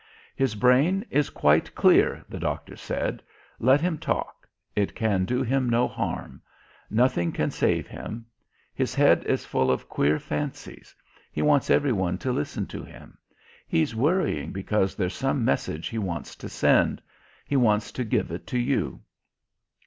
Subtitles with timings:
[0.35, 3.21] "His brain is quite clear," the doctor said.
[3.59, 4.47] "Let him talk.
[4.75, 6.41] It can do him no harm.
[6.89, 8.25] Nothing can save him.
[8.73, 10.95] His head is full of queer fancies;
[11.31, 13.19] he wants every one to listen to him.
[13.67, 16.99] He's worrying because there's some message he wants to send...
[17.45, 19.01] he wants to give it to you."